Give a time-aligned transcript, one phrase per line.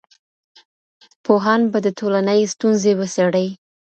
[1.23, 3.47] پوهان به د ټولني ستونزې وڅېړي.